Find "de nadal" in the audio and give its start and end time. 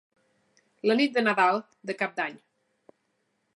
1.17-1.61